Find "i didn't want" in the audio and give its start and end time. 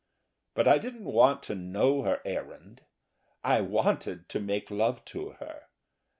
0.67-1.43